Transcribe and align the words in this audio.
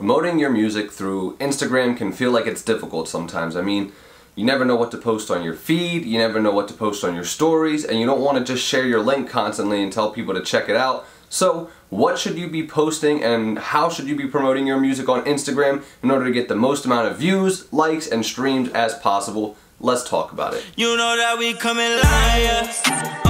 promoting 0.00 0.38
your 0.38 0.48
music 0.48 0.90
through 0.90 1.36
Instagram 1.36 1.94
can 1.94 2.10
feel 2.10 2.30
like 2.30 2.46
it's 2.46 2.62
difficult 2.62 3.06
sometimes. 3.06 3.54
I 3.54 3.60
mean, 3.60 3.92
you 4.34 4.46
never 4.46 4.64
know 4.64 4.74
what 4.74 4.90
to 4.92 4.96
post 4.96 5.30
on 5.30 5.44
your 5.44 5.52
feed, 5.52 6.06
you 6.06 6.16
never 6.16 6.40
know 6.40 6.52
what 6.52 6.68
to 6.68 6.74
post 6.74 7.04
on 7.04 7.14
your 7.14 7.24
stories, 7.24 7.84
and 7.84 8.00
you 8.00 8.06
don't 8.06 8.22
want 8.22 8.38
to 8.38 8.54
just 8.54 8.66
share 8.66 8.86
your 8.86 9.02
link 9.02 9.28
constantly 9.28 9.82
and 9.82 9.92
tell 9.92 10.10
people 10.10 10.32
to 10.32 10.40
check 10.40 10.70
it 10.70 10.76
out. 10.76 11.04
So, 11.28 11.68
what 11.90 12.18
should 12.18 12.38
you 12.38 12.48
be 12.48 12.66
posting 12.66 13.22
and 13.22 13.58
how 13.58 13.90
should 13.90 14.06
you 14.06 14.16
be 14.16 14.26
promoting 14.26 14.66
your 14.66 14.80
music 14.80 15.06
on 15.10 15.22
Instagram 15.26 15.84
in 16.02 16.10
order 16.10 16.24
to 16.24 16.32
get 16.32 16.48
the 16.48 16.56
most 16.56 16.86
amount 16.86 17.08
of 17.08 17.18
views, 17.18 17.70
likes, 17.70 18.06
and 18.06 18.24
streams 18.24 18.70
as 18.70 18.94
possible? 18.94 19.58
Let's 19.80 20.08
talk 20.08 20.32
about 20.32 20.54
it. 20.54 20.64
You 20.76 20.96
know 20.96 21.14
that 21.18 21.38
we 21.38 21.52
coming 21.52 21.90
liars. 22.02 23.29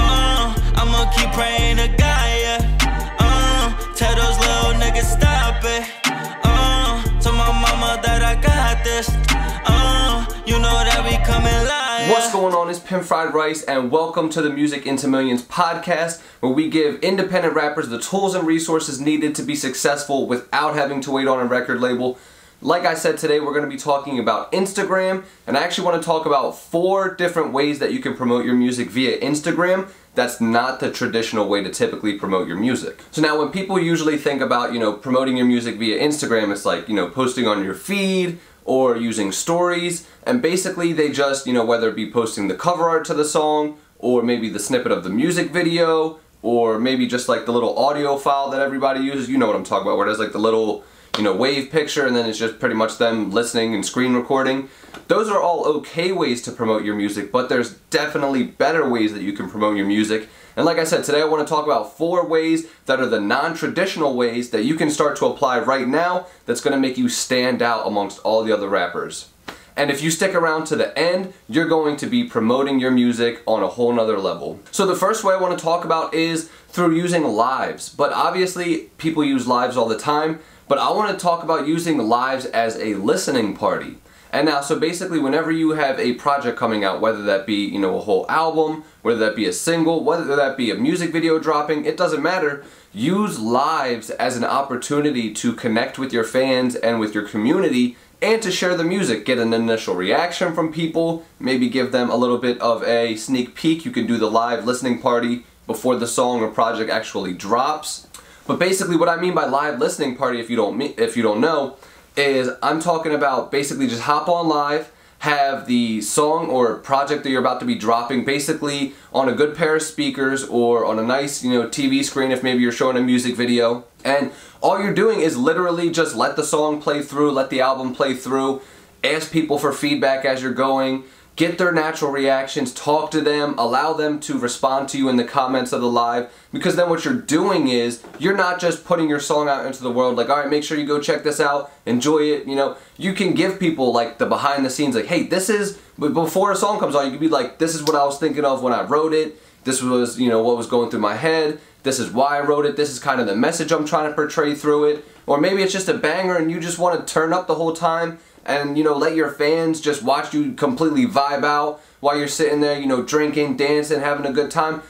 On? 12.61 12.69
It's 12.69 12.79
Pimp 12.79 13.03
Fried 13.03 13.33
Rice, 13.33 13.63
and 13.63 13.89
welcome 13.89 14.29
to 14.29 14.39
the 14.39 14.51
Music 14.51 14.85
into 14.85 15.07
Millions 15.07 15.41
podcast, 15.41 16.21
where 16.41 16.51
we 16.51 16.69
give 16.69 17.01
independent 17.01 17.55
rappers 17.55 17.89
the 17.89 17.99
tools 17.99 18.35
and 18.35 18.45
resources 18.45 19.01
needed 19.01 19.33
to 19.35 19.41
be 19.41 19.55
successful 19.55 20.27
without 20.27 20.75
having 20.75 21.01
to 21.01 21.11
wait 21.11 21.27
on 21.27 21.39
a 21.39 21.45
record 21.45 21.81
label. 21.81 22.19
Like 22.61 22.85
I 22.85 22.93
said 22.93 23.17
today, 23.17 23.39
we're 23.39 23.53
going 23.53 23.63
to 23.63 23.69
be 23.69 23.77
talking 23.77 24.19
about 24.19 24.51
Instagram, 24.51 25.23
and 25.47 25.57
I 25.57 25.63
actually 25.63 25.85
want 25.85 26.03
to 26.03 26.05
talk 26.05 26.27
about 26.27 26.51
four 26.51 27.15
different 27.15 27.51
ways 27.51 27.79
that 27.79 27.93
you 27.93 27.99
can 27.99 28.15
promote 28.15 28.45
your 28.45 28.53
music 28.53 28.91
via 28.91 29.19
Instagram. 29.19 29.89
That's 30.13 30.39
not 30.39 30.79
the 30.79 30.91
traditional 30.91 31.47
way 31.47 31.63
to 31.63 31.69
typically 31.71 32.19
promote 32.19 32.47
your 32.47 32.57
music. 32.57 33.01
So 33.09 33.23
now 33.23 33.39
when 33.39 33.49
people 33.49 33.79
usually 33.79 34.17
think 34.17 34.39
about, 34.39 34.71
you 34.71 34.79
know, 34.79 34.93
promoting 34.93 35.35
your 35.35 35.47
music 35.47 35.77
via 35.77 35.99
Instagram, 35.99 36.51
it's 36.51 36.65
like, 36.65 36.87
you 36.87 36.93
know, 36.93 37.09
posting 37.09 37.47
on 37.47 37.63
your 37.63 37.73
feed, 37.73 38.39
or 38.65 38.95
using 38.95 39.31
stories 39.31 40.07
and 40.23 40.41
basically 40.41 40.93
they 40.93 41.11
just 41.11 41.47
you 41.47 41.53
know 41.53 41.65
whether 41.65 41.89
it 41.89 41.95
be 41.95 42.09
posting 42.09 42.47
the 42.47 42.55
cover 42.55 42.89
art 42.89 43.05
to 43.05 43.13
the 43.13 43.25
song 43.25 43.77
or 43.99 44.21
maybe 44.21 44.49
the 44.49 44.59
snippet 44.59 44.91
of 44.91 45.03
the 45.03 45.09
music 45.09 45.51
video 45.51 46.19
or 46.41 46.79
maybe 46.79 47.05
just 47.05 47.29
like 47.29 47.45
the 47.45 47.53
little 47.53 47.77
audio 47.77 48.17
file 48.17 48.49
that 48.49 48.61
everybody 48.61 48.99
uses 48.99 49.29
you 49.29 49.37
know 49.37 49.47
what 49.47 49.55
I'm 49.55 49.63
talking 49.63 49.87
about 49.87 49.97
where 49.97 50.07
there's 50.07 50.19
like 50.19 50.31
the 50.31 50.39
little 50.39 50.83
you 51.17 51.23
know 51.23 51.35
wave 51.35 51.71
picture 51.71 52.05
and 52.05 52.15
then 52.15 52.27
it's 52.27 52.39
just 52.39 52.59
pretty 52.59 52.75
much 52.75 52.97
them 52.97 53.31
listening 53.31 53.75
and 53.75 53.85
screen 53.85 54.13
recording. 54.13 54.69
Those 55.07 55.29
are 55.29 55.41
all 55.41 55.65
okay 55.65 56.11
ways 56.11 56.41
to 56.43 56.51
promote 56.51 56.83
your 56.83 56.95
music 56.95 57.31
but 57.31 57.49
there's 57.49 57.75
definitely 57.89 58.43
better 58.43 58.87
ways 58.87 59.13
that 59.13 59.21
you 59.21 59.33
can 59.33 59.49
promote 59.49 59.77
your 59.77 59.85
music 59.85 60.29
and 60.55 60.65
like 60.65 60.77
I 60.77 60.83
said, 60.83 61.03
today 61.03 61.21
I 61.21 61.25
want 61.25 61.47
to 61.47 61.51
talk 61.51 61.65
about 61.65 61.97
four 61.97 62.25
ways 62.25 62.67
that 62.85 62.99
are 62.99 63.07
the 63.07 63.21
non-traditional 63.21 64.15
ways 64.15 64.49
that 64.49 64.63
you 64.63 64.75
can 64.75 64.89
start 64.89 65.15
to 65.17 65.25
apply 65.25 65.59
right 65.59 65.87
now 65.87 66.27
that's 66.45 66.61
going 66.61 66.73
to 66.73 66.79
make 66.79 66.97
you 66.97 67.09
stand 67.09 67.61
out 67.61 67.87
amongst 67.87 68.19
all 68.19 68.43
the 68.43 68.51
other 68.51 68.67
rappers. 68.67 69.29
And 69.75 69.89
if 69.89 70.01
you 70.01 70.11
stick 70.11 70.35
around 70.35 70.65
to 70.65 70.75
the 70.75 70.97
end, 70.99 71.33
you're 71.47 71.67
going 71.67 71.95
to 71.97 72.05
be 72.05 72.25
promoting 72.25 72.79
your 72.79 72.91
music 72.91 73.41
on 73.47 73.63
a 73.63 73.67
whole 73.67 73.93
nother 73.93 74.19
level. 74.19 74.59
So 74.71 74.85
the 74.85 74.95
first 74.95 75.23
way 75.23 75.33
I 75.33 75.37
want 75.37 75.57
to 75.57 75.63
talk 75.63 75.85
about 75.85 76.13
is 76.13 76.49
through 76.67 76.95
using 76.95 77.23
lives. 77.23 77.89
But 77.89 78.11
obviously, 78.11 78.89
people 78.97 79.23
use 79.23 79.47
lives 79.47 79.77
all 79.77 79.87
the 79.87 79.97
time. 79.97 80.39
But 80.67 80.77
I 80.77 80.91
want 80.91 81.11
to 81.11 81.21
talk 81.21 81.43
about 81.43 81.67
using 81.67 81.97
lives 81.97 82.45
as 82.45 82.75
a 82.77 82.95
listening 82.95 83.55
party. 83.55 83.97
And 84.31 84.45
now, 84.45 84.61
so 84.61 84.79
basically, 84.79 85.19
whenever 85.19 85.51
you 85.51 85.71
have 85.71 85.99
a 85.99 86.13
project 86.13 86.57
coming 86.57 86.85
out, 86.85 87.01
whether 87.01 87.21
that 87.23 87.45
be, 87.45 87.65
you 87.65 87.79
know, 87.79 87.97
a 87.97 88.01
whole 88.01 88.25
album, 88.29 88.85
whether 89.01 89.19
that 89.19 89.35
be 89.35 89.45
a 89.45 89.51
single, 89.51 90.05
whether 90.05 90.35
that 90.35 90.55
be 90.55 90.71
a 90.71 90.75
music 90.75 91.11
video 91.11 91.37
dropping, 91.37 91.83
it 91.83 91.97
doesn't 91.97 92.23
matter. 92.23 92.63
Use 92.93 93.39
lives 93.39 94.09
as 94.11 94.37
an 94.37 94.45
opportunity 94.45 95.33
to 95.33 95.53
connect 95.53 95.99
with 95.99 96.13
your 96.13 96.23
fans 96.23 96.75
and 96.75 96.99
with 96.99 97.13
your 97.13 97.27
community 97.27 97.97
and 98.21 98.41
to 98.41 98.51
share 98.51 98.77
the 98.77 98.85
music. 98.85 99.25
Get 99.25 99.37
an 99.37 99.53
initial 99.53 99.95
reaction 99.95 100.53
from 100.53 100.71
people, 100.71 101.25
maybe 101.37 101.67
give 101.67 101.91
them 101.91 102.09
a 102.09 102.15
little 102.15 102.37
bit 102.37 102.59
of 102.61 102.83
a 102.83 103.17
sneak 103.17 103.53
peek. 103.53 103.83
You 103.83 103.91
can 103.91 104.07
do 104.07 104.17
the 104.17 104.31
live 104.31 104.65
listening 104.65 105.01
party 105.01 105.43
before 105.67 105.97
the 105.97 106.07
song 106.07 106.41
or 106.41 106.47
project 106.47 106.89
actually 106.89 107.33
drops. 107.33 108.07
But 108.47 108.59
basically 108.59 108.95
what 108.95 109.09
I 109.09 109.19
mean 109.19 109.33
by 109.33 109.45
live 109.45 109.79
listening 109.79 110.15
party 110.15 110.39
if 110.39 110.49
you 110.49 110.55
don't 110.55 110.81
if 110.81 111.17
you 111.17 111.23
don't 111.23 111.41
know 111.41 111.77
is 112.15 112.49
I'm 112.61 112.79
talking 112.79 113.13
about 113.13 113.51
basically 113.51 113.87
just 113.87 114.03
hop 114.03 114.27
on 114.27 114.47
live, 114.47 114.91
have 115.19 115.67
the 115.67 116.01
song 116.01 116.47
or 116.47 116.75
project 116.77 117.23
that 117.23 117.29
you're 117.29 117.39
about 117.39 117.59
to 117.59 117.65
be 117.65 117.75
dropping 117.75 118.25
basically 118.25 118.93
on 119.13 119.29
a 119.29 119.33
good 119.33 119.55
pair 119.55 119.75
of 119.75 119.81
speakers 119.83 120.43
or 120.45 120.83
on 120.83 120.97
a 120.97 121.03
nice, 121.03 121.43
you 121.43 121.51
know, 121.51 121.67
TV 121.67 122.03
screen 122.03 122.31
if 122.31 122.41
maybe 122.41 122.61
you're 122.61 122.71
showing 122.71 122.97
a 122.97 123.01
music 123.01 123.35
video. 123.35 123.85
And 124.03 124.31
all 124.61 124.81
you're 124.81 124.93
doing 124.93 125.19
is 125.19 125.37
literally 125.37 125.91
just 125.91 126.15
let 126.15 126.35
the 126.35 126.43
song 126.43 126.81
play 126.81 127.03
through, 127.03 127.31
let 127.31 127.51
the 127.51 127.61
album 127.61 127.93
play 127.93 128.15
through, 128.15 128.61
ask 129.03 129.31
people 129.31 129.59
for 129.59 129.71
feedback 129.71 130.25
as 130.25 130.41
you're 130.41 130.53
going, 130.53 131.03
get 131.35 131.57
their 131.57 131.71
natural 131.71 132.11
reactions, 132.11 132.73
talk 132.73 133.09
to 133.11 133.21
them, 133.21 133.55
allow 133.57 133.93
them 133.93 134.19
to 134.19 134.37
respond 134.37 134.89
to 134.89 134.97
you 134.97 135.09
in 135.09 135.15
the 135.15 135.23
comments 135.23 135.71
of 135.71 135.81
the 135.81 135.87
live 135.87 136.31
because 136.51 136.75
then 136.75 136.89
what 136.89 137.05
you're 137.05 137.13
doing 137.13 137.69
is 137.69 138.03
you're 138.19 138.35
not 138.35 138.59
just 138.59 138.83
putting 138.85 139.07
your 139.07 139.19
song 139.19 139.47
out 139.47 139.65
into 139.65 139.81
the 139.81 139.91
world 139.91 140.17
like 140.17 140.29
all 140.29 140.37
right 140.37 140.49
make 140.49 140.63
sure 140.63 140.77
you 140.77 140.85
go 140.85 140.99
check 140.99 141.23
this 141.23 141.39
out 141.39 141.71
enjoy 141.85 142.19
it 142.19 142.45
you 142.45 142.55
know? 142.55 142.75
You 142.97 143.13
can 143.13 143.33
give 143.33 143.59
people 143.59 143.93
like 143.93 144.17
the 144.17 144.25
behind 144.25 144.65
the 144.65 144.69
scenes 144.69 144.95
like 144.95 145.05
hey 145.05 145.23
this 145.23 145.49
is 145.49 145.79
before 145.97 146.51
a 146.51 146.55
song 146.55 146.79
comes 146.79 146.95
on 146.95 147.05
you 147.05 147.11
can 147.11 147.19
be 147.19 147.29
like 147.29 147.57
this 147.59 147.75
is 147.75 147.83
what 147.83 147.95
I 147.95 148.03
was 148.03 148.19
thinking 148.19 148.45
of 148.45 148.61
when 148.61 148.73
I 148.73 148.83
wrote 148.83 149.13
it. 149.13 149.41
This 149.63 149.81
was 149.81 150.19
you 150.19 150.29
know 150.29 150.43
what 150.43 150.57
was 150.57 150.67
going 150.67 150.89
through 150.89 150.99
my 150.99 151.15
head. 151.15 151.59
This 151.83 151.99
is 151.99 152.11
why 152.11 152.37
I 152.37 152.41
wrote 152.41 152.65
it. 152.65 152.75
This 152.75 152.91
is 152.91 152.99
kind 152.99 153.19
of 153.19 153.25
the 153.25 153.35
message 153.35 153.71
I'm 153.71 153.85
trying 153.85 154.09
to 154.09 154.15
portray 154.15 154.53
through 154.53 154.85
it 154.85 155.05
or 155.25 155.39
maybe 155.39 155.61
it's 155.61 155.73
just 155.73 155.87
a 155.87 155.93
banger 155.93 156.35
and 156.35 156.51
you 156.51 156.59
just 156.59 156.77
want 156.77 156.99
to 156.99 157.13
turn 157.13 157.33
up 157.33 157.47
the 157.47 157.55
whole 157.55 157.73
time 157.73 158.19
and 158.45 158.77
you 158.77 158.83
know 158.83 158.95
let 158.95 159.15
your 159.15 159.31
fans 159.31 159.81
just 159.81 160.03
watch 160.03 160.33
you 160.33 160.53
completely 160.53 161.05
vibe 161.05 161.43
out 161.43 161.81
while 161.99 162.17
you're 162.17 162.27
sitting 162.27 162.61
there 162.61 162.79
you 162.79 162.87
know 162.87 163.03
drinking 163.03 163.57
dancing 163.57 163.99
having 163.99 164.25
a 164.25 164.33
good 164.33 164.51
time. 164.51 164.81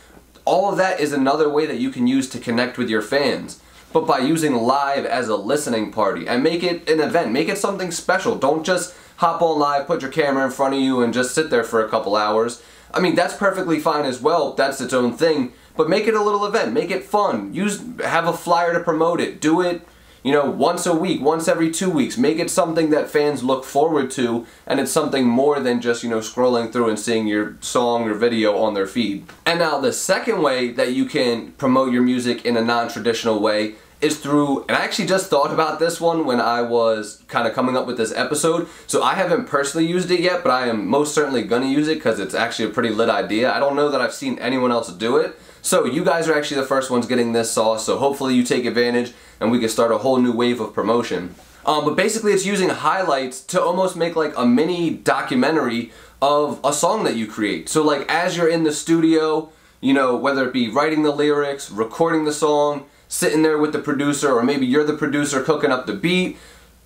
All 0.45 0.71
of 0.71 0.77
that 0.77 0.99
is 0.99 1.13
another 1.13 1.49
way 1.49 1.65
that 1.65 1.79
you 1.79 1.91
can 1.91 2.07
use 2.07 2.27
to 2.29 2.39
connect 2.39 2.77
with 2.77 2.89
your 2.89 3.01
fans. 3.01 3.61
But 3.93 4.07
by 4.07 4.19
using 4.19 4.55
live 4.55 5.05
as 5.05 5.27
a 5.27 5.35
listening 5.35 5.91
party 5.91 6.27
and 6.27 6.41
make 6.41 6.63
it 6.63 6.89
an 6.89 6.99
event 6.99 7.31
make 7.31 7.49
it 7.49 7.57
something 7.57 7.91
special. 7.91 8.37
Don't 8.37 8.65
just 8.65 8.95
hop 9.17 9.41
on 9.41 9.59
live 9.59 9.87
put 9.87 10.01
your 10.01 10.11
camera 10.11 10.45
in 10.45 10.51
front 10.51 10.73
of 10.73 10.79
you 10.79 11.01
and 11.01 11.13
just 11.13 11.35
sit 11.35 11.49
there 11.49 11.63
for 11.63 11.85
a 11.85 11.89
couple 11.89 12.15
hours. 12.15 12.61
I 12.93 12.99
mean 12.99 13.15
that's 13.15 13.35
perfectly 13.35 13.79
fine 13.79 14.05
as 14.05 14.21
well. 14.21 14.53
That's 14.53 14.81
its 14.81 14.93
own 14.93 15.15
thing. 15.15 15.53
But 15.75 15.89
make 15.89 16.07
it 16.07 16.13
a 16.13 16.23
little 16.23 16.45
event. 16.45 16.73
Make 16.73 16.91
it 16.91 17.03
fun. 17.03 17.53
Use 17.53 17.81
have 18.03 18.27
a 18.27 18.33
flyer 18.33 18.73
to 18.73 18.79
promote 18.81 19.21
it. 19.21 19.39
Do 19.39 19.61
it 19.61 19.87
you 20.23 20.31
know, 20.31 20.49
once 20.49 20.85
a 20.85 20.95
week, 20.95 21.21
once 21.21 21.47
every 21.47 21.71
two 21.71 21.89
weeks. 21.89 22.17
Make 22.17 22.39
it 22.39 22.49
something 22.49 22.89
that 22.91 23.09
fans 23.09 23.43
look 23.43 23.63
forward 23.63 24.11
to, 24.11 24.45
and 24.67 24.79
it's 24.79 24.91
something 24.91 25.25
more 25.25 25.59
than 25.59 25.81
just, 25.81 26.03
you 26.03 26.09
know, 26.09 26.19
scrolling 26.19 26.71
through 26.71 26.89
and 26.89 26.99
seeing 26.99 27.27
your 27.27 27.57
song 27.59 28.07
or 28.07 28.13
video 28.13 28.57
on 28.57 28.73
their 28.73 28.87
feed. 28.87 29.25
And 29.45 29.59
now 29.59 29.79
the 29.79 29.93
second 29.93 30.41
way 30.41 30.71
that 30.71 30.93
you 30.93 31.05
can 31.05 31.53
promote 31.53 31.91
your 31.91 32.03
music 32.03 32.45
in 32.45 32.57
a 32.57 32.61
non-traditional 32.61 33.39
way 33.39 33.75
is 33.99 34.19
through, 34.19 34.61
and 34.61 34.71
I 34.71 34.83
actually 34.83 35.07
just 35.07 35.29
thought 35.29 35.53
about 35.53 35.79
this 35.79 36.01
one 36.01 36.25
when 36.25 36.41
I 36.41 36.63
was 36.63 37.23
kind 37.27 37.47
of 37.47 37.53
coming 37.53 37.77
up 37.77 37.85
with 37.85 37.97
this 37.97 38.11
episode. 38.15 38.67
So 38.87 39.03
I 39.03 39.13
haven't 39.13 39.45
personally 39.45 39.85
used 39.85 40.09
it 40.09 40.21
yet, 40.21 40.43
but 40.43 40.51
I 40.51 40.67
am 40.67 40.87
most 40.87 41.13
certainly 41.13 41.43
gonna 41.43 41.67
use 41.67 41.87
it 41.87 41.95
because 41.95 42.19
it's 42.19 42.33
actually 42.33 42.65
a 42.65 42.73
pretty 42.73 42.89
lit 42.89 43.09
idea. 43.09 43.53
I 43.53 43.59
don't 43.59 43.75
know 43.75 43.89
that 43.89 44.01
I've 44.01 44.13
seen 44.13 44.39
anyone 44.39 44.71
else 44.71 44.91
do 44.91 45.17
it. 45.17 45.39
So 45.61 45.85
you 45.85 46.03
guys 46.03 46.27
are 46.27 46.33
actually 46.33 46.61
the 46.61 46.67
first 46.67 46.89
ones 46.89 47.05
getting 47.05 47.33
this 47.33 47.51
sauce, 47.51 47.85
so 47.85 47.97
hopefully 47.97 48.33
you 48.33 48.43
take 48.43 48.65
advantage 48.65 49.13
and 49.39 49.51
we 49.51 49.59
can 49.59 49.69
start 49.69 49.91
a 49.91 49.99
whole 49.99 50.17
new 50.17 50.31
wave 50.31 50.59
of 50.59 50.73
promotion. 50.73 51.35
Um, 51.65 51.85
but 51.85 51.95
basically 51.95 52.33
it's 52.33 52.45
using 52.45 52.69
highlights 52.69 53.41
to 53.45 53.61
almost 53.61 53.95
make 53.95 54.15
like 54.15 54.35
a 54.35 54.45
mini 54.45 54.89
documentary 54.89 55.91
of 56.19 56.59
a 56.63 56.73
song 56.73 57.03
that 57.03 57.15
you 57.15 57.27
create. 57.27 57.69
So 57.69 57.83
like 57.83 58.11
as 58.11 58.35
you're 58.35 58.49
in 58.49 58.63
the 58.63 58.73
studio, 58.73 59.51
you 59.81 59.93
know, 59.93 60.15
whether 60.15 60.47
it 60.47 60.53
be 60.53 60.69
writing 60.69 61.03
the 61.03 61.11
lyrics, 61.11 61.69
recording 61.69 62.25
the 62.25 62.33
song, 62.33 62.85
sitting 63.07 63.43
there 63.43 63.59
with 63.59 63.73
the 63.73 63.79
producer, 63.79 64.31
or 64.31 64.41
maybe 64.41 64.65
you're 64.65 64.83
the 64.83 64.97
producer 64.97 65.43
cooking 65.43 65.71
up 65.71 65.85
the 65.85 65.93
beat, 65.93 66.37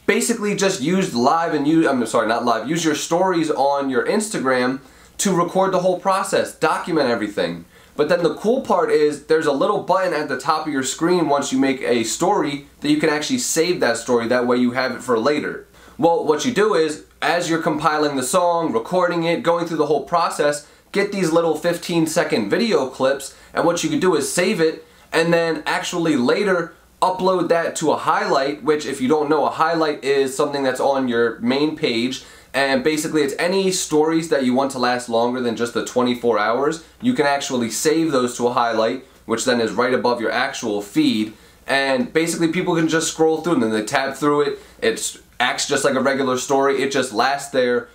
basically 0.05 0.55
just 0.55 0.81
use 0.81 1.15
live 1.15 1.53
and 1.53 1.65
use, 1.65 1.87
I'm 1.87 2.05
sorry, 2.05 2.27
not 2.27 2.43
live, 2.43 2.67
use 2.67 2.83
your 2.83 2.95
stories 2.95 3.49
on 3.51 3.89
your 3.89 4.05
Instagram 4.05 4.81
to 5.19 5.33
record 5.33 5.71
the 5.71 5.79
whole 5.79 5.99
process, 5.99 6.53
document 6.53 7.09
everything. 7.09 7.65
But 7.95 8.09
then 8.09 8.23
the 8.23 8.35
cool 8.35 8.61
part 8.61 8.91
is 8.91 9.25
there's 9.25 9.45
a 9.45 9.53
little 9.53 9.81
button 9.81 10.13
at 10.13 10.27
the 10.27 10.39
top 10.39 10.67
of 10.67 10.73
your 10.73 10.83
screen 10.83 11.29
once 11.29 11.51
you 11.51 11.59
make 11.59 11.81
a 11.81 12.03
story 12.03 12.67
that 12.81 12.91
you 12.91 12.97
can 12.97 13.09
actually 13.09 13.39
save 13.39 13.79
that 13.79 13.97
story. 13.97 14.27
That 14.27 14.47
way 14.47 14.57
you 14.57 14.71
have 14.71 14.91
it 14.91 15.01
for 15.01 15.17
later. 15.17 15.67
Well, 15.97 16.25
what 16.25 16.43
you 16.43 16.53
do 16.53 16.73
is, 16.73 17.05
as 17.21 17.49
you're 17.49 17.61
compiling 17.61 18.17
the 18.17 18.23
song, 18.23 18.73
recording 18.73 19.23
it, 19.23 19.43
going 19.43 19.65
through 19.65 19.77
the 19.77 19.85
whole 19.85 20.03
process, 20.03 20.67
get 20.91 21.13
these 21.13 21.31
little 21.31 21.55
15 21.55 22.05
second 22.07 22.49
video 22.49 22.89
clips, 22.89 23.35
and 23.53 23.65
what 23.65 23.81
you 23.83 23.89
can 23.89 24.01
do 24.01 24.15
is 24.15 24.31
save 24.31 24.59
it, 24.59 24.85
and 25.13 25.33
then 25.33 25.63
actually 25.65 26.17
later 26.17 26.73
upload 27.01 27.47
that 27.47 27.75
to 27.77 27.91
a 27.91 27.97
highlight, 27.97 28.63
which 28.63 28.85
if 28.85 28.99
you 28.99 29.07
don't 29.07 29.29
know, 29.29 29.45
a 29.45 29.49
highlight 29.49 30.03
is 30.03 30.35
something 30.35 30.63
that's 30.63 30.79
on 30.81 31.07
your 31.07 31.39
main 31.39 31.77
page 31.77 32.25
and 32.55 32.85
basically 32.85 33.21
it's 33.21 33.35
any 33.37 33.69
stories 33.69 34.29
that 34.29 34.45
you 34.45 34.53
want 34.53 34.71
to 34.71 34.79
last 34.79 35.09
longer 35.09 35.41
than 35.41 35.57
just 35.57 35.73
the 35.73 35.85
24 35.85 36.39
hours. 36.39 36.85
You 37.01 37.13
can 37.13 37.25
actually 37.25 37.69
save 37.69 38.13
those 38.13 38.37
to 38.37 38.47
a 38.47 38.53
highlight, 38.53 39.03
which 39.25 39.43
then 39.43 39.59
is 39.59 39.73
right 39.73 39.93
above 39.93 40.21
your 40.21 40.31
actual 40.31 40.81
feed. 40.81 41.33
and 41.67 42.13
basically 42.13 42.47
people 42.49 42.75
can 42.75 42.87
just 42.87 43.11
scroll 43.11 43.41
through 43.41 43.53
and 43.53 43.63
then 43.63 43.71
they 43.71 43.83
tab 43.83 44.13
through 44.13 44.41
it. 44.41 44.59
It 44.81 45.17
acts 45.39 45.67
just 45.67 45.83
like 45.83 45.95
a 45.95 45.99
regular 45.99 46.37
story. 46.37 46.81
It 46.81 46.91
just 46.91 47.11
lasts 47.11 47.51
there 47.51 47.89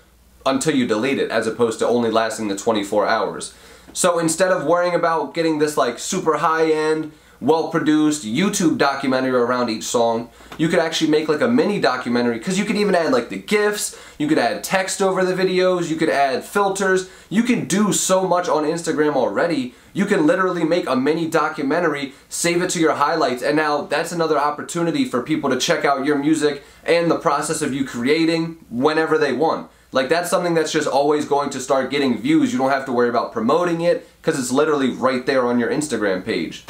until 0.44 0.74
you 0.74 0.86
delete 0.86 1.18
it, 1.18 1.30
as 1.30 1.46
opposed 1.46 1.78
to 1.78 1.86
only 1.86 2.10
lasting 2.10 2.48
the 2.48 2.56
24 2.56 3.06
hours. 3.06 3.54
So 3.92 4.18
instead 4.18 4.50
of 4.50 4.66
worrying 4.66 4.94
about 4.94 5.34
getting 5.34 5.58
this 5.58 5.76
like 5.76 5.98
super 5.98 6.38
high 6.38 6.70
end, 6.70 7.12
well 7.40 7.70
produced 7.70 8.24
YouTube 8.24 8.78
documentary 8.78 9.32
around 9.32 9.70
each 9.70 9.84
song, 9.84 10.30
you 10.58 10.68
could 10.68 10.78
actually 10.78 11.10
make 11.10 11.28
like 11.28 11.40
a 11.40 11.48
mini 11.48 11.80
documentary 11.80 12.38
because 12.38 12.58
you 12.58 12.64
could 12.64 12.76
even 12.76 12.94
add 12.94 13.12
like 13.12 13.28
the 13.28 13.38
GIFs, 13.38 13.98
you 14.18 14.26
could 14.26 14.38
add 14.38 14.62
text 14.62 15.00
over 15.00 15.24
the 15.24 15.32
videos, 15.32 15.88
you 15.88 15.96
could 15.96 16.10
add 16.10 16.44
filters, 16.44 17.08
you 17.28 17.42
can 17.42 17.66
do 17.66 17.92
so 17.92 18.26
much 18.26 18.48
on 18.48 18.64
Instagram 18.64 19.14
already. 19.14 19.74
You 19.92 20.06
can 20.06 20.26
literally 20.26 20.62
make 20.64 20.86
a 20.86 20.94
mini 20.94 21.28
documentary, 21.28 22.12
save 22.28 22.62
it 22.62 22.70
to 22.70 22.80
your 22.80 22.94
highlights, 22.94 23.42
and 23.42 23.56
now 23.56 23.82
that's 23.82 24.12
another 24.12 24.38
opportunity 24.38 25.04
for 25.04 25.22
people 25.22 25.50
to 25.50 25.58
check 25.58 25.84
out 25.84 26.04
your 26.04 26.16
music 26.16 26.62
and 26.84 27.10
the 27.10 27.18
process 27.18 27.60
of 27.60 27.74
you 27.74 27.84
creating 27.84 28.64
whenever 28.70 29.18
they 29.18 29.32
want. 29.32 29.70
Like 29.92 30.08
that's 30.08 30.30
something 30.30 30.54
that's 30.54 30.70
just 30.70 30.86
always 30.86 31.24
going 31.24 31.50
to 31.50 31.60
start 31.60 31.90
getting 31.90 32.18
views. 32.18 32.52
You 32.52 32.58
don't 32.58 32.70
have 32.70 32.86
to 32.86 32.92
worry 32.92 33.08
about 33.08 33.32
promoting 33.32 33.80
it 33.80 34.08
because 34.20 34.38
it's 34.38 34.52
literally 34.52 34.90
right 34.90 35.26
there 35.26 35.46
on 35.46 35.58
your 35.58 35.70
Instagram 35.70 36.24
page. 36.24 36.64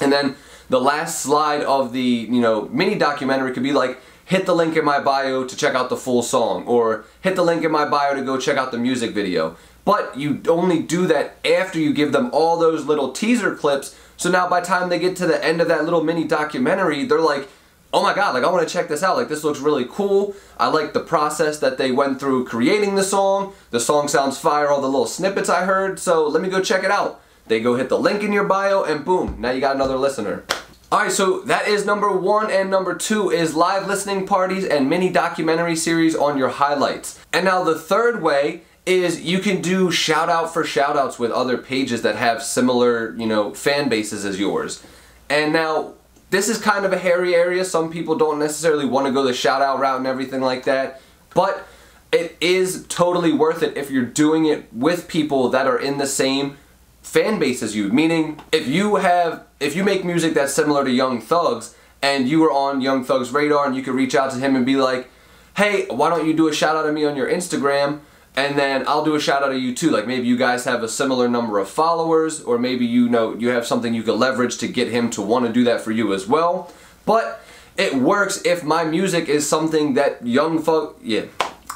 And 0.00 0.12
then 0.12 0.36
the 0.68 0.80
last 0.80 1.20
slide 1.20 1.62
of 1.62 1.92
the, 1.92 2.00
you 2.00 2.40
know, 2.40 2.68
mini 2.68 2.96
documentary 2.96 3.52
could 3.52 3.62
be 3.62 3.72
like 3.72 3.98
hit 4.24 4.44
the 4.44 4.54
link 4.54 4.76
in 4.76 4.84
my 4.84 5.00
bio 5.00 5.44
to 5.44 5.56
check 5.56 5.74
out 5.74 5.88
the 5.88 5.96
full 5.96 6.22
song 6.22 6.64
or 6.66 7.04
hit 7.20 7.36
the 7.36 7.44
link 7.44 7.64
in 7.64 7.70
my 7.70 7.88
bio 7.88 8.14
to 8.14 8.22
go 8.22 8.38
check 8.38 8.56
out 8.56 8.72
the 8.72 8.78
music 8.78 9.12
video. 9.12 9.56
But 9.84 10.18
you 10.18 10.42
only 10.48 10.82
do 10.82 11.06
that 11.06 11.36
after 11.46 11.78
you 11.78 11.94
give 11.94 12.10
them 12.10 12.30
all 12.32 12.58
those 12.58 12.86
little 12.86 13.12
teaser 13.12 13.54
clips. 13.54 13.96
So 14.16 14.30
now 14.30 14.48
by 14.48 14.60
the 14.60 14.66
time 14.66 14.88
they 14.88 14.98
get 14.98 15.16
to 15.16 15.26
the 15.26 15.42
end 15.44 15.60
of 15.60 15.68
that 15.68 15.84
little 15.84 16.02
mini 16.02 16.24
documentary, 16.24 17.04
they're 17.04 17.20
like, 17.20 17.48
oh 17.92 18.02
my 18.02 18.12
god, 18.12 18.34
like 18.34 18.42
I 18.42 18.50
want 18.50 18.66
to 18.66 18.72
check 18.72 18.88
this 18.88 19.04
out. 19.04 19.16
Like 19.16 19.28
this 19.28 19.44
looks 19.44 19.60
really 19.60 19.86
cool. 19.88 20.34
I 20.58 20.66
like 20.68 20.92
the 20.92 21.00
process 21.00 21.60
that 21.60 21.78
they 21.78 21.92
went 21.92 22.18
through 22.18 22.46
creating 22.46 22.96
the 22.96 23.04
song. 23.04 23.54
The 23.70 23.78
song 23.78 24.08
sounds 24.08 24.38
fire, 24.38 24.68
all 24.68 24.80
the 24.80 24.88
little 24.88 25.06
snippets 25.06 25.48
I 25.48 25.64
heard. 25.64 26.00
So 26.00 26.26
let 26.26 26.42
me 26.42 26.48
go 26.48 26.60
check 26.60 26.82
it 26.82 26.90
out. 26.90 27.22
They 27.48 27.60
go 27.60 27.76
hit 27.76 27.88
the 27.88 27.98
link 27.98 28.22
in 28.22 28.32
your 28.32 28.44
bio 28.44 28.82
and 28.82 29.04
boom, 29.04 29.36
now 29.38 29.50
you 29.50 29.60
got 29.60 29.76
another 29.76 29.96
listener. 29.96 30.44
Alright, 30.92 31.12
so 31.12 31.40
that 31.42 31.66
is 31.66 31.84
number 31.84 32.10
one 32.10 32.50
and 32.50 32.70
number 32.70 32.94
two 32.94 33.30
is 33.30 33.54
live 33.54 33.88
listening 33.88 34.26
parties 34.26 34.64
and 34.64 34.88
mini 34.88 35.10
documentary 35.10 35.74
series 35.74 36.14
on 36.14 36.38
your 36.38 36.48
highlights. 36.48 37.18
And 37.32 37.44
now 37.44 37.64
the 37.64 37.78
third 37.78 38.22
way 38.22 38.62
is 38.86 39.20
you 39.20 39.40
can 39.40 39.60
do 39.60 39.90
shout 39.90 40.28
out 40.28 40.54
for 40.54 40.64
shout 40.64 40.96
outs 40.96 41.18
with 41.18 41.32
other 41.32 41.58
pages 41.58 42.02
that 42.02 42.14
have 42.14 42.40
similar, 42.42 43.16
you 43.16 43.26
know, 43.26 43.52
fan 43.52 43.88
bases 43.88 44.24
as 44.24 44.38
yours. 44.38 44.84
And 45.28 45.52
now 45.52 45.94
this 46.30 46.48
is 46.48 46.58
kind 46.60 46.84
of 46.84 46.92
a 46.92 46.98
hairy 46.98 47.34
area. 47.34 47.64
Some 47.64 47.90
people 47.90 48.16
don't 48.16 48.38
necessarily 48.38 48.86
want 48.86 49.06
to 49.06 49.12
go 49.12 49.24
the 49.24 49.34
shout 49.34 49.62
out 49.62 49.80
route 49.80 49.98
and 49.98 50.06
everything 50.06 50.40
like 50.40 50.64
that. 50.64 51.00
But 51.34 51.66
it 52.12 52.36
is 52.40 52.86
totally 52.88 53.32
worth 53.32 53.64
it 53.64 53.76
if 53.76 53.90
you're 53.90 54.04
doing 54.04 54.46
it 54.46 54.72
with 54.72 55.08
people 55.08 55.48
that 55.48 55.66
are 55.66 55.78
in 55.78 55.98
the 55.98 56.06
same 56.06 56.56
fan 57.06 57.38
base 57.38 57.62
as 57.62 57.74
you. 57.74 57.88
Meaning, 57.88 58.40
if 58.52 58.66
you 58.66 58.96
have, 58.96 59.46
if 59.60 59.76
you 59.76 59.84
make 59.84 60.04
music 60.04 60.34
that's 60.34 60.52
similar 60.52 60.84
to 60.84 60.90
Young 60.90 61.20
Thug's, 61.20 61.74
and 62.02 62.28
you 62.28 62.40
were 62.40 62.52
on 62.52 62.80
Young 62.80 63.04
Thug's 63.04 63.32
radar, 63.32 63.66
and 63.66 63.74
you 63.74 63.82
could 63.82 63.94
reach 63.94 64.14
out 64.14 64.30
to 64.32 64.38
him 64.38 64.56
and 64.56 64.66
be 64.66 64.76
like, 64.76 65.08
"Hey, 65.56 65.86
why 65.88 66.10
don't 66.10 66.26
you 66.26 66.34
do 66.34 66.48
a 66.48 66.52
shout 66.52 66.76
out 66.76 66.82
to 66.82 66.92
me 66.92 67.04
on 67.04 67.16
your 67.16 67.28
Instagram?" 67.28 68.00
and 68.36 68.58
then 68.58 68.84
I'll 68.86 69.04
do 69.04 69.14
a 69.14 69.20
shout 69.20 69.42
out 69.42 69.48
to 69.48 69.58
you 69.58 69.74
too. 69.74 69.90
Like 69.90 70.06
maybe 70.06 70.26
you 70.28 70.36
guys 70.36 70.64
have 70.64 70.82
a 70.82 70.88
similar 70.88 71.26
number 71.26 71.58
of 71.58 71.70
followers, 71.70 72.42
or 72.42 72.58
maybe 72.58 72.84
you 72.84 73.08
know 73.08 73.34
you 73.34 73.48
have 73.48 73.66
something 73.66 73.94
you 73.94 74.02
can 74.02 74.18
leverage 74.18 74.58
to 74.58 74.68
get 74.68 74.88
him 74.88 75.08
to 75.10 75.22
want 75.22 75.46
to 75.46 75.52
do 75.52 75.64
that 75.64 75.80
for 75.80 75.90
you 75.90 76.12
as 76.12 76.26
well. 76.26 76.70
But 77.06 77.40
it 77.76 77.94
works 77.94 78.42
if 78.44 78.62
my 78.62 78.84
music 78.84 79.28
is 79.28 79.48
something 79.48 79.94
that 79.94 80.26
Young 80.26 80.62
Thug, 80.62 80.96
yeah, 81.02 81.24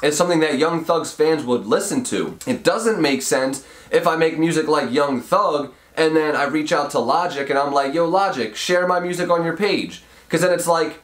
it's 0.03 0.17
something 0.17 0.39
that 0.41 0.59
Young 0.59 0.85
Thug's 0.85 1.11
fans 1.11 1.43
would 1.43 1.65
listen 1.65 2.03
to. 2.05 2.37
It 2.45 2.63
doesn't 2.63 3.01
make 3.01 3.23
sense 3.23 3.65
if 3.91 4.07
I 4.07 4.15
make 4.15 4.39
music 4.39 4.67
like 4.67 4.91
Young 4.91 5.21
Thug 5.21 5.73
and 5.95 6.15
then 6.15 6.35
I 6.35 6.45
reach 6.45 6.71
out 6.71 6.91
to 6.91 6.99
Logic 6.99 7.49
and 7.49 7.59
I'm 7.59 7.73
like, 7.73 7.93
yo, 7.93 8.07
Logic, 8.07 8.55
share 8.55 8.87
my 8.87 8.99
music 8.99 9.29
on 9.29 9.43
your 9.43 9.57
page. 9.57 10.01
Because 10.25 10.41
then 10.41 10.53
it's 10.53 10.67
like, 10.67 11.01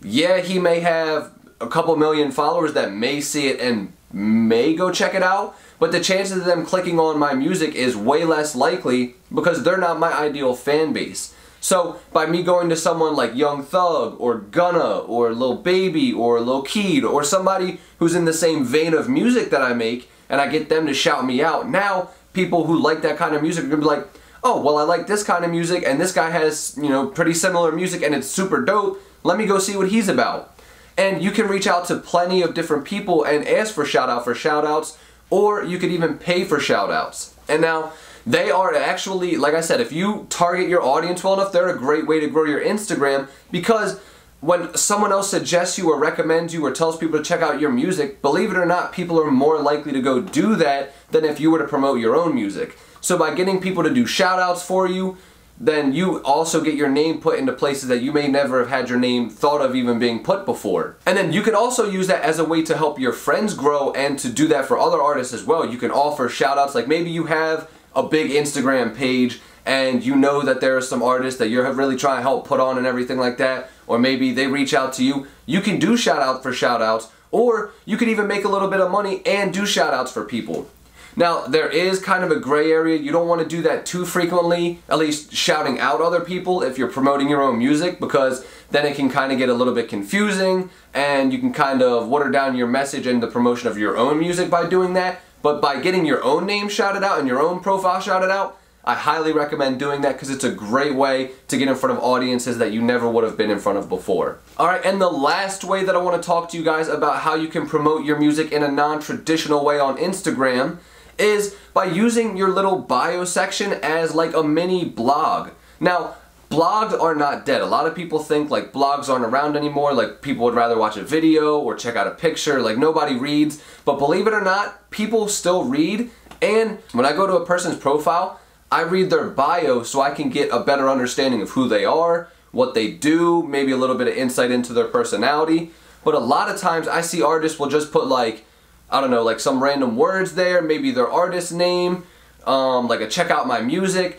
yeah, 0.00 0.40
he 0.40 0.58
may 0.58 0.80
have 0.80 1.32
a 1.60 1.66
couple 1.66 1.96
million 1.96 2.30
followers 2.30 2.72
that 2.74 2.92
may 2.92 3.20
see 3.20 3.48
it 3.48 3.60
and 3.60 3.92
may 4.12 4.74
go 4.74 4.92
check 4.92 5.14
it 5.14 5.22
out, 5.22 5.56
but 5.78 5.92
the 5.92 6.00
chances 6.00 6.38
of 6.38 6.44
them 6.44 6.64
clicking 6.64 6.98
on 6.98 7.18
my 7.18 7.34
music 7.34 7.74
is 7.74 7.96
way 7.96 8.24
less 8.24 8.54
likely 8.54 9.16
because 9.34 9.64
they're 9.64 9.76
not 9.76 9.98
my 9.98 10.12
ideal 10.12 10.54
fan 10.54 10.92
base. 10.92 11.34
So 11.60 11.98
by 12.12 12.26
me 12.26 12.44
going 12.44 12.68
to 12.68 12.76
someone 12.76 13.16
like 13.16 13.34
Young 13.34 13.64
Thug 13.64 14.16
or 14.20 14.38
Gunna 14.38 14.98
or 15.00 15.32
Lil 15.32 15.56
Baby 15.56 16.12
or 16.12 16.40
Lil 16.40 16.62
Keed 16.62 17.02
or 17.02 17.24
somebody 17.24 17.80
who's 17.98 18.14
in 18.14 18.24
the 18.24 18.32
same 18.32 18.64
vein 18.64 18.94
of 18.94 19.08
music 19.08 19.50
that 19.50 19.60
I 19.60 19.74
make 19.74 20.08
and 20.28 20.40
I 20.40 20.48
get 20.48 20.68
them 20.68 20.86
to 20.86 20.94
shout 20.94 21.26
me 21.26 21.42
out, 21.42 21.68
now 21.68 22.10
people 22.32 22.64
who 22.64 22.78
like 22.78 23.02
that 23.02 23.16
kind 23.16 23.34
of 23.34 23.42
music 23.42 23.64
are 23.64 23.68
gonna 23.68 23.82
be 23.82 23.86
like, 23.86 24.06
oh, 24.42 24.60
well 24.60 24.78
I 24.78 24.82
like 24.82 25.06
this 25.06 25.22
kind 25.22 25.44
of 25.44 25.50
music 25.50 25.84
and 25.86 26.00
this 26.00 26.12
guy 26.12 26.30
has, 26.30 26.76
you 26.80 26.88
know, 26.88 27.06
pretty 27.06 27.34
similar 27.34 27.72
music 27.72 28.02
and 28.02 28.14
it's 28.14 28.28
super 28.28 28.64
dope. 28.64 29.00
Let 29.24 29.38
me 29.38 29.46
go 29.46 29.58
see 29.58 29.76
what 29.76 29.88
he's 29.88 30.08
about. 30.08 30.54
And 30.96 31.22
you 31.22 31.30
can 31.30 31.48
reach 31.48 31.66
out 31.66 31.84
to 31.86 31.96
plenty 31.96 32.42
of 32.42 32.54
different 32.54 32.84
people 32.84 33.24
and 33.24 33.46
ask 33.46 33.74
for 33.74 33.84
shout 33.84 34.08
out 34.08 34.24
for 34.24 34.34
shout 34.34 34.64
outs, 34.64 34.98
or 35.30 35.62
you 35.62 35.78
could 35.78 35.90
even 35.90 36.18
pay 36.18 36.44
for 36.44 36.58
shout 36.58 36.90
outs. 36.90 37.34
And 37.48 37.62
now, 37.62 37.92
they 38.26 38.50
are 38.50 38.74
actually, 38.74 39.36
like 39.36 39.54
I 39.54 39.62
said, 39.62 39.80
if 39.80 39.90
you 39.90 40.26
target 40.28 40.68
your 40.68 40.82
audience 40.82 41.24
well 41.24 41.34
enough, 41.34 41.50
they're 41.50 41.68
a 41.68 41.78
great 41.78 42.06
way 42.06 42.20
to 42.20 42.26
grow 42.26 42.44
your 42.44 42.60
Instagram 42.60 43.28
because 43.50 44.00
when 44.40 44.74
someone 44.76 45.10
else 45.10 45.30
suggests 45.30 45.78
you 45.78 45.90
or 45.90 45.98
recommends 45.98 46.54
you 46.54 46.64
or 46.64 46.70
tells 46.70 46.96
people 46.96 47.18
to 47.18 47.24
check 47.24 47.40
out 47.40 47.60
your 47.60 47.70
music, 47.70 48.22
believe 48.22 48.50
it 48.50 48.56
or 48.56 48.66
not, 48.66 48.92
people 48.92 49.20
are 49.20 49.30
more 49.30 49.60
likely 49.60 49.92
to 49.92 50.00
go 50.00 50.20
do 50.20 50.54
that 50.56 50.94
than 51.10 51.24
if 51.24 51.40
you 51.40 51.50
were 51.50 51.58
to 51.58 51.66
promote 51.66 51.98
your 51.98 52.14
own 52.14 52.34
music. 52.34 52.78
So 53.00 53.18
by 53.18 53.34
getting 53.34 53.60
people 53.60 53.82
to 53.82 53.92
do 53.92 54.06
shout 54.06 54.38
outs 54.38 54.62
for 54.62 54.86
you, 54.86 55.16
then 55.60 55.92
you 55.92 56.22
also 56.22 56.62
get 56.62 56.74
your 56.74 56.88
name 56.88 57.20
put 57.20 57.36
into 57.36 57.52
places 57.52 57.88
that 57.88 58.00
you 58.00 58.12
may 58.12 58.28
never 58.28 58.60
have 58.60 58.68
had 58.68 58.88
your 58.88 58.98
name 58.98 59.28
thought 59.28 59.60
of 59.60 59.74
even 59.74 59.98
being 59.98 60.22
put 60.22 60.44
before. 60.44 60.96
And 61.04 61.18
then 61.18 61.32
you 61.32 61.42
can 61.42 61.56
also 61.56 61.90
use 61.90 62.06
that 62.06 62.22
as 62.22 62.38
a 62.38 62.44
way 62.44 62.62
to 62.62 62.76
help 62.76 63.00
your 63.00 63.12
friends 63.12 63.54
grow 63.54 63.90
and 63.92 64.18
to 64.20 64.28
do 64.28 64.46
that 64.48 64.66
for 64.66 64.78
other 64.78 65.02
artists 65.02 65.34
as 65.34 65.42
well. 65.42 65.68
You 65.68 65.78
can 65.78 65.90
offer 65.90 66.28
shout 66.28 66.58
outs 66.58 66.76
like 66.76 66.86
maybe 66.86 67.10
you 67.10 67.24
have 67.24 67.68
a 67.98 68.08
big 68.08 68.30
Instagram 68.30 68.96
page 68.96 69.40
and 69.66 70.04
you 70.04 70.16
know 70.16 70.40
that 70.42 70.60
there 70.60 70.76
are 70.76 70.80
some 70.80 71.02
artists 71.02 71.38
that 71.38 71.48
you're 71.48 71.70
really 71.72 71.96
trying 71.96 72.16
to 72.16 72.22
help 72.22 72.46
put 72.46 72.60
on 72.60 72.78
and 72.78 72.86
everything 72.86 73.18
like 73.18 73.36
that, 73.36 73.70
or 73.86 73.98
maybe 73.98 74.32
they 74.32 74.46
reach 74.46 74.72
out 74.72 74.94
to 74.94 75.04
you. 75.04 75.26
You 75.44 75.60
can 75.60 75.78
do 75.78 75.96
shout 75.96 76.22
out 76.22 76.42
for 76.42 76.54
shout 76.54 76.80
outs, 76.80 77.08
or 77.30 77.72
you 77.84 77.98
can 77.98 78.08
even 78.08 78.26
make 78.26 78.44
a 78.44 78.48
little 78.48 78.68
bit 78.68 78.80
of 78.80 78.90
money 78.90 79.20
and 79.26 79.52
do 79.52 79.66
shout 79.66 79.92
outs 79.92 80.10
for 80.10 80.24
people. 80.24 80.70
Now, 81.16 81.46
there 81.46 81.68
is 81.68 82.00
kind 82.00 82.22
of 82.22 82.30
a 82.30 82.38
gray 82.38 82.70
area. 82.70 82.96
You 82.96 83.10
don't 83.10 83.26
want 83.26 83.42
to 83.42 83.48
do 83.48 83.60
that 83.62 83.84
too 83.84 84.06
frequently, 84.06 84.80
at 84.88 84.98
least 84.98 85.34
shouting 85.34 85.80
out 85.80 86.00
other 86.00 86.20
people 86.20 86.62
if 86.62 86.78
you're 86.78 86.90
promoting 86.90 87.28
your 87.28 87.42
own 87.42 87.58
music, 87.58 87.98
because 88.00 88.46
then 88.70 88.86
it 88.86 88.94
can 88.94 89.10
kind 89.10 89.32
of 89.32 89.38
get 89.38 89.48
a 89.48 89.54
little 89.54 89.74
bit 89.74 89.88
confusing 89.88 90.70
and 90.94 91.32
you 91.32 91.38
can 91.38 91.52
kind 91.52 91.82
of 91.82 92.08
water 92.08 92.30
down 92.30 92.56
your 92.56 92.66
message 92.68 93.06
and 93.06 93.22
the 93.22 93.26
promotion 93.26 93.68
of 93.68 93.76
your 93.76 93.96
own 93.96 94.18
music 94.18 94.48
by 94.48 94.66
doing 94.66 94.94
that. 94.94 95.20
But 95.42 95.60
by 95.60 95.80
getting 95.80 96.04
your 96.04 96.22
own 96.24 96.46
name 96.46 96.68
shouted 96.68 97.02
out 97.02 97.18
and 97.18 97.28
your 97.28 97.40
own 97.40 97.60
profile 97.60 98.00
shouted 98.00 98.30
out, 98.30 98.58
I 98.84 98.94
highly 98.94 99.32
recommend 99.32 99.78
doing 99.78 100.00
that 100.00 100.14
because 100.14 100.30
it's 100.30 100.44
a 100.44 100.50
great 100.50 100.94
way 100.94 101.32
to 101.48 101.58
get 101.58 101.68
in 101.68 101.74
front 101.74 101.96
of 101.96 102.02
audiences 102.02 102.56
that 102.58 102.72
you 102.72 102.80
never 102.80 103.08
would 103.08 103.22
have 103.22 103.36
been 103.36 103.50
in 103.50 103.58
front 103.58 103.76
of 103.76 103.88
before. 103.88 104.38
Alright, 104.58 104.84
and 104.84 105.00
the 105.00 105.10
last 105.10 105.62
way 105.62 105.84
that 105.84 105.94
I 105.94 105.98
want 105.98 106.20
to 106.20 106.26
talk 106.26 106.48
to 106.50 106.56
you 106.56 106.64
guys 106.64 106.88
about 106.88 107.20
how 107.20 107.34
you 107.34 107.48
can 107.48 107.66
promote 107.66 108.06
your 108.06 108.18
music 108.18 108.50
in 108.50 108.62
a 108.62 108.70
non-traditional 108.70 109.64
way 109.64 109.78
on 109.78 109.98
Instagram 109.98 110.78
is 111.18 111.54
by 111.74 111.84
using 111.84 112.36
your 112.36 112.48
little 112.48 112.78
bio 112.78 113.24
section 113.24 113.74
as 113.82 114.14
like 114.14 114.34
a 114.34 114.42
mini 114.42 114.84
blog. 114.86 115.50
Now, 115.80 116.14
blogs 116.50 116.98
are 116.98 117.14
not 117.14 117.44
dead. 117.44 117.60
A 117.60 117.66
lot 117.66 117.86
of 117.86 117.94
people 117.94 118.18
think 118.18 118.50
like 118.50 118.72
blogs 118.72 119.08
aren't 119.08 119.24
around 119.24 119.56
anymore, 119.56 119.92
like 119.92 120.22
people 120.22 120.44
would 120.44 120.54
rather 120.54 120.78
watch 120.78 120.96
a 120.96 121.02
video 121.02 121.58
or 121.58 121.74
check 121.74 121.96
out 121.96 122.06
a 122.06 122.12
picture, 122.12 122.60
like 122.60 122.78
nobody 122.78 123.16
reads. 123.16 123.62
But 123.84 123.98
believe 123.98 124.26
it 124.26 124.32
or 124.32 124.40
not, 124.40 124.90
people 124.90 125.28
still 125.28 125.64
read. 125.64 126.10
And 126.40 126.78
when 126.92 127.04
I 127.04 127.12
go 127.12 127.26
to 127.26 127.36
a 127.36 127.46
person's 127.46 127.76
profile, 127.76 128.40
I 128.70 128.82
read 128.82 129.10
their 129.10 129.28
bio 129.28 129.82
so 129.82 130.00
I 130.00 130.10
can 130.10 130.30
get 130.30 130.50
a 130.50 130.60
better 130.60 130.88
understanding 130.88 131.42
of 131.42 131.50
who 131.50 131.68
they 131.68 131.84
are, 131.84 132.28
what 132.52 132.74
they 132.74 132.92
do, 132.92 133.42
maybe 133.42 133.72
a 133.72 133.76
little 133.76 133.96
bit 133.96 134.08
of 134.08 134.14
insight 134.14 134.50
into 134.50 134.72
their 134.72 134.88
personality. 134.88 135.70
But 136.04 136.14
a 136.14 136.18
lot 136.18 136.50
of 136.50 136.60
times 136.60 136.86
I 136.88 137.00
see 137.00 137.22
artists 137.22 137.58
will 137.58 137.68
just 137.68 137.92
put 137.92 138.06
like 138.06 138.44
I 138.90 139.00
don't 139.00 139.10
know, 139.10 139.22
like 139.22 139.40
some 139.40 139.62
random 139.62 139.96
words 139.96 140.34
there, 140.34 140.62
maybe 140.62 140.90
their 140.90 141.10
artist 141.10 141.52
name, 141.52 142.04
um, 142.46 142.88
like 142.88 143.00
a 143.00 143.08
check 143.08 143.30
out 143.30 143.46
my 143.46 143.60
music. 143.60 144.18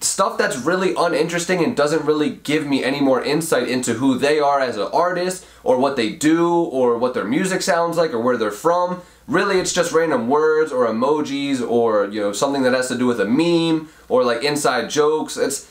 Stuff 0.00 0.36
that's 0.36 0.56
really 0.58 0.94
uninteresting 0.96 1.64
and 1.64 1.76
doesn't 1.76 2.04
really 2.04 2.30
give 2.30 2.66
me 2.66 2.84
any 2.84 3.00
more 3.00 3.22
insight 3.22 3.68
into 3.68 3.94
who 3.94 4.18
they 4.18 4.38
are 4.38 4.60
as 4.60 4.76
an 4.76 4.88
artist 4.92 5.46
or 5.64 5.78
what 5.78 5.96
they 5.96 6.10
do 6.10 6.52
or 6.52 6.98
what 6.98 7.14
their 7.14 7.24
music 7.24 7.62
sounds 7.62 7.96
like 7.96 8.12
or 8.12 8.20
where 8.20 8.36
they're 8.36 8.50
from. 8.50 9.00
Really, 9.26 9.58
it's 9.58 9.72
just 9.72 9.92
random 9.92 10.28
words 10.28 10.70
or 10.70 10.86
emojis 10.86 11.66
or 11.66 12.06
you 12.06 12.20
know 12.20 12.32
something 12.32 12.62
that 12.62 12.74
has 12.74 12.88
to 12.88 12.98
do 12.98 13.06
with 13.06 13.20
a 13.20 13.24
meme 13.24 13.88
or 14.08 14.22
like 14.22 14.44
inside 14.44 14.90
jokes. 14.90 15.36
It's 15.36 15.70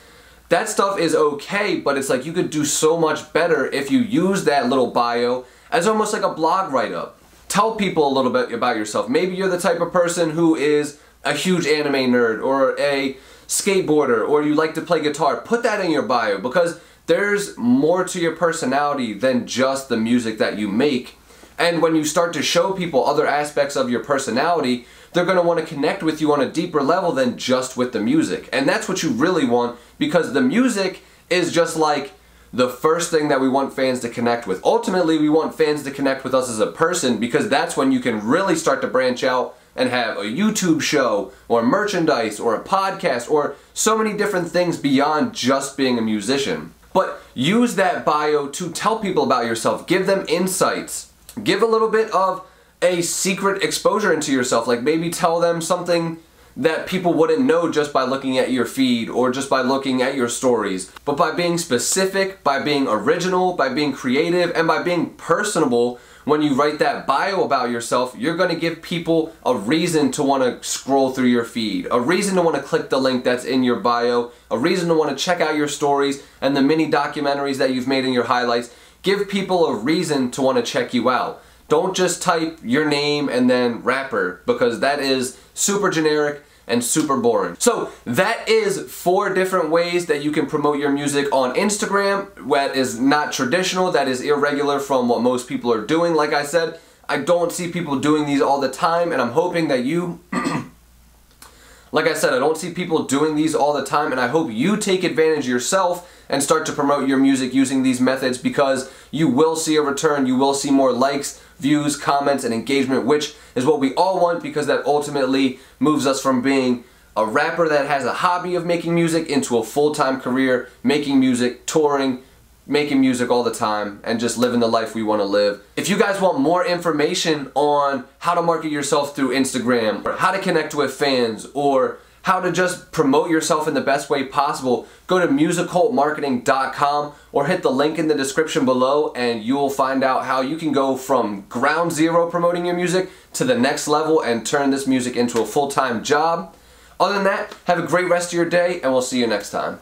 that 0.49 0.69
stuff 0.69 0.99
is 0.99 1.15
okay, 1.15 1.79
but 1.79 1.97
it's 1.97 2.09
like 2.09 2.25
you 2.25 2.33
could 2.33 2.49
do 2.49 2.65
so 2.65 2.97
much 2.97 3.31
better 3.33 3.65
if 3.67 3.89
you 3.89 3.99
use 3.99 4.43
that 4.45 4.69
little 4.69 4.91
bio 4.91 5.45
as 5.71 5.87
almost 5.87 6.13
like 6.13 6.23
a 6.23 6.33
blog 6.33 6.71
write 6.71 6.93
up. 6.93 7.19
Tell 7.47 7.75
people 7.75 8.07
a 8.07 8.13
little 8.13 8.31
bit 8.31 8.51
about 8.51 8.75
yourself. 8.75 9.07
Maybe 9.07 9.35
you're 9.35 9.49
the 9.49 9.59
type 9.59 9.79
of 9.79 9.91
person 9.91 10.31
who 10.31 10.55
is 10.55 10.99
a 11.23 11.33
huge 11.33 11.65
anime 11.65 12.11
nerd 12.11 12.43
or 12.43 12.79
a 12.79 13.17
skateboarder 13.47 14.27
or 14.27 14.43
you 14.43 14.55
like 14.55 14.73
to 14.75 14.81
play 14.81 15.01
guitar. 15.01 15.41
Put 15.41 15.63
that 15.63 15.83
in 15.83 15.91
your 15.91 16.03
bio 16.03 16.37
because 16.37 16.79
there's 17.07 17.57
more 17.57 18.03
to 18.03 18.19
your 18.19 18.35
personality 18.35 19.13
than 19.13 19.47
just 19.47 19.89
the 19.89 19.97
music 19.97 20.37
that 20.39 20.57
you 20.57 20.67
make. 20.67 21.17
And 21.57 21.81
when 21.81 21.95
you 21.95 22.03
start 22.03 22.33
to 22.33 22.41
show 22.41 22.73
people 22.73 23.05
other 23.05 23.27
aspects 23.27 23.75
of 23.75 23.89
your 23.89 24.03
personality, 24.03 24.85
they're 25.13 25.25
going 25.25 25.37
to 25.37 25.43
want 25.43 25.59
to 25.59 25.65
connect 25.65 26.03
with 26.03 26.19
you 26.19 26.33
on 26.33 26.41
a 26.41 26.51
deeper 26.51 26.81
level 26.83 27.11
than 27.13 27.37
just 27.37 27.77
with 27.77 27.93
the 27.93 28.01
music. 28.01 28.49
And 28.51 28.67
that's 28.67 28.89
what 28.89 29.03
you 29.03 29.11
really 29.11 29.45
want 29.45 29.79
because 29.97 30.33
the 30.33 30.41
music 30.41 31.01
is 31.29 31.53
just 31.53 31.77
like 31.77 32.13
the 32.51 32.69
first 32.69 33.11
thing 33.11 33.29
that 33.29 33.39
we 33.39 33.49
want 33.49 33.73
fans 33.73 33.99
to 34.01 34.09
connect 34.09 34.47
with. 34.47 34.63
Ultimately, 34.63 35.17
we 35.17 35.29
want 35.29 35.55
fans 35.55 35.83
to 35.83 35.91
connect 35.91 36.23
with 36.23 36.33
us 36.33 36.49
as 36.49 36.59
a 36.59 36.67
person 36.67 37.17
because 37.19 37.49
that's 37.49 37.77
when 37.77 37.91
you 37.91 37.99
can 37.99 38.25
really 38.25 38.55
start 38.55 38.81
to 38.81 38.87
branch 38.87 39.23
out 39.23 39.57
and 39.75 39.89
have 39.89 40.17
a 40.17 40.23
YouTube 40.23 40.81
show 40.81 41.31
or 41.47 41.63
merchandise 41.63 42.39
or 42.39 42.55
a 42.55 42.63
podcast 42.63 43.29
or 43.29 43.55
so 43.73 43.97
many 43.97 44.15
different 44.15 44.49
things 44.49 44.77
beyond 44.77 45.33
just 45.33 45.75
being 45.75 45.97
a 45.97 46.01
musician. 46.01 46.73
But 46.93 47.21
use 47.33 47.75
that 47.75 48.05
bio 48.05 48.47
to 48.47 48.71
tell 48.71 48.99
people 48.99 49.23
about 49.23 49.45
yourself, 49.45 49.85
give 49.85 50.07
them 50.07 50.25
insights, 50.29 51.11
give 51.43 51.61
a 51.61 51.65
little 51.65 51.89
bit 51.89 52.09
of 52.11 52.47
a 52.81 53.01
secret 53.01 53.63
exposure 53.63 54.13
into 54.13 54.31
yourself. 54.31 54.67
Like 54.67 54.81
maybe 54.81 55.09
tell 55.09 55.39
them 55.39 55.61
something 55.61 56.19
that 56.57 56.87
people 56.87 57.13
wouldn't 57.13 57.43
know 57.43 57.69
just 57.69 57.91
by 57.91 58.03
looking 58.03 58.37
at 58.37 58.51
your 58.51 58.65
feed 58.65 59.09
or 59.09 59.29
just 59.29 59.49
by 59.49 59.61
looking 59.61 60.01
at 60.01 60.15
your 60.15 60.29
stories. 60.29 60.89
But 61.03 61.17
by 61.17 61.31
being 61.31 61.57
specific, 61.57 62.43
by 62.43 62.61
being 62.61 62.87
original, 62.87 63.53
by 63.53 63.69
being 63.69 63.91
creative, 63.91 64.51
and 64.55 64.65
by 64.67 64.81
being 64.81 65.15
personable, 65.15 65.99
when 66.25 66.41
you 66.41 66.55
write 66.55 66.79
that 66.79 67.05
bio 67.05 67.43
about 67.43 67.69
yourself, 67.69 68.15
you're 68.17 68.35
going 68.35 68.49
to 68.49 68.59
give 68.59 68.81
people 68.81 69.35
a 69.45 69.55
reason 69.55 70.11
to 70.11 70.23
want 70.23 70.43
to 70.43 70.67
scroll 70.67 71.11
through 71.11 71.27
your 71.27 71.45
feed, 71.45 71.87
a 71.91 72.01
reason 72.01 72.35
to 72.35 72.41
want 72.41 72.55
to 72.55 72.63
click 72.63 72.89
the 72.89 72.99
link 72.99 73.23
that's 73.23 73.45
in 73.45 73.63
your 73.63 73.79
bio, 73.79 74.31
a 74.49 74.57
reason 74.57 74.89
to 74.89 74.95
want 74.95 75.15
to 75.15 75.23
check 75.23 75.39
out 75.39 75.55
your 75.55 75.67
stories 75.67 76.23
and 76.41 76.55
the 76.55 76.61
mini 76.61 76.89
documentaries 76.89 77.57
that 77.57 77.73
you've 77.73 77.87
made 77.87 78.05
in 78.05 78.13
your 78.13 78.25
highlights. 78.25 78.75
Give 79.03 79.29
people 79.29 79.67
a 79.67 79.75
reason 79.75 80.31
to 80.31 80.41
want 80.41 80.57
to 80.57 80.63
check 80.63 80.93
you 80.93 81.09
out. 81.11 81.43
Don't 81.67 81.95
just 81.95 82.21
type 82.21 82.59
your 82.63 82.87
name 82.87 83.29
and 83.29 83.49
then 83.49 83.83
rapper 83.83 84.41
because 84.45 84.79
that 84.79 84.99
is 84.99 85.39
super 85.53 85.89
generic 85.89 86.43
and 86.67 86.83
super 86.83 87.17
boring. 87.17 87.55
So 87.59 87.91
that 88.05 88.47
is 88.49 88.91
four 88.91 89.33
different 89.33 89.69
ways 89.69 90.07
that 90.07 90.23
you 90.23 90.31
can 90.31 90.47
promote 90.47 90.79
your 90.79 90.91
music 90.91 91.27
on 91.31 91.55
Instagram 91.55 92.27
that 92.49 92.75
is 92.75 92.99
not 92.99 93.31
traditional, 93.31 93.91
that 93.91 94.07
is 94.07 94.21
irregular 94.21 94.79
from 94.79 95.07
what 95.07 95.21
most 95.21 95.47
people 95.47 95.71
are 95.71 95.85
doing. 95.85 96.15
Like 96.15 96.33
I 96.33 96.43
said, 96.43 96.79
I 97.07 97.19
don't 97.19 97.51
see 97.51 97.71
people 97.71 97.99
doing 97.99 98.25
these 98.25 98.41
all 98.41 98.59
the 98.59 98.71
time 98.71 99.11
and 99.11 99.21
I'm 99.21 99.31
hoping 99.31 99.67
that 99.67 99.83
you 99.83 100.19
like 101.91 102.07
I 102.07 102.13
said, 102.13 102.33
I 102.33 102.39
don't 102.39 102.57
see 102.57 102.73
people 102.73 103.03
doing 103.03 103.35
these 103.35 103.55
all 103.55 103.73
the 103.73 103.85
time 103.85 104.11
and 104.11 104.19
I 104.19 104.27
hope 104.27 104.51
you 104.51 104.75
take 104.75 105.03
advantage 105.03 105.47
yourself 105.47 106.11
and 106.27 106.41
start 106.41 106.65
to 106.65 106.73
promote 106.73 107.07
your 107.07 107.17
music 107.17 107.53
using 107.53 107.83
these 107.83 108.01
methods 108.01 108.37
because 108.37 108.91
you 109.11 109.27
will 109.27 109.55
see 109.55 109.75
a 109.75 109.81
return, 109.81 110.25
you 110.25 110.35
will 110.35 110.53
see 110.53 110.71
more 110.71 110.91
likes, 110.91 111.41
views, 111.59 111.97
comments, 111.97 112.43
and 112.43 112.53
engagement, 112.53 113.05
which 113.05 113.33
is 113.55 113.65
what 113.65 113.79
we 113.79 113.93
all 113.95 114.19
want 114.19 114.43
because 114.43 114.67
that 114.67 114.85
ultimately 114.85 115.59
moves 115.79 116.05
us 116.05 116.21
from 116.21 116.41
being 116.41 116.83
a 117.17 117.25
rapper 117.25 117.67
that 117.69 117.87
has 117.87 118.05
a 118.05 118.13
hobby 118.13 118.55
of 118.55 118.65
making 118.65 118.93
music 118.93 119.29
into 119.29 119.57
a 119.57 119.63
full-time 119.63 120.19
career, 120.19 120.69
making 120.83 121.19
music, 121.19 121.65
touring, 121.65 122.21
making 122.67 122.99
music 122.99 123.29
all 123.29 123.43
the 123.43 123.53
time 123.53 123.99
and 124.03 124.19
just 124.19 124.37
living 124.37 124.59
the 124.59 124.67
life 124.67 124.95
we 124.95 125.03
want 125.03 125.21
to 125.21 125.25
live. 125.25 125.61
If 125.75 125.87
you 125.87 125.97
guys 125.97 126.19
want 126.19 126.39
more 126.39 126.65
information 126.65 127.51
on 127.53 128.05
how 128.19 128.33
to 128.33 128.41
market 128.41 128.71
yourself 128.71 129.15
through 129.15 129.29
Instagram, 129.29 130.05
or 130.05 130.13
how 130.17 130.31
to 130.31 130.39
connect 130.39 130.73
with 130.73 130.93
fans, 130.93 131.47
or 131.53 131.99
how 132.25 132.39
to 132.39 132.51
just 132.51 132.91
promote 132.91 133.29
yourself 133.29 133.67
in 133.67 133.75
the 133.75 133.81
best 133.81 134.09
way 134.09 134.23
possible, 134.23 134.87
go 135.05 135.19
to 135.19 135.27
musiccultmarketing.com 135.27 137.13
or 137.31 137.45
hit 137.45 137.61
the 137.61 137.69
link 137.69 137.99
in 137.99 138.07
the 138.07 138.15
description 138.15 138.65
below 138.65 139.13
and 139.13 139.43
you 139.43 139.53
will 139.53 139.69
find 139.69 140.03
out 140.03 140.25
how 140.25 140.41
you 140.41 140.57
can 140.57 140.71
go 140.71 140.97
from 140.97 141.41
ground 141.49 141.91
zero 141.91 142.27
promoting 142.27 142.65
your 142.65 142.75
music 142.75 143.11
to 143.31 143.43
the 143.43 143.53
next 143.53 143.87
level 143.87 144.21
and 144.21 144.43
turn 144.43 144.71
this 144.71 144.87
music 144.87 145.15
into 145.15 145.39
a 145.39 145.45
full-time 145.45 146.03
job. 146.03 146.55
Other 146.99 147.13
than 147.13 147.25
that, 147.25 147.55
have 147.65 147.77
a 147.77 147.85
great 147.85 148.09
rest 148.09 148.29
of 148.29 148.37
your 148.37 148.49
day 148.49 148.81
and 148.81 148.91
we'll 148.91 149.03
see 149.03 149.19
you 149.19 149.27
next 149.27 149.51
time. 149.51 149.79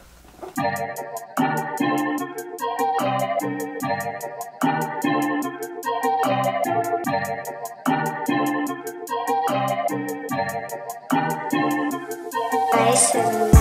Bison. 12.94 13.53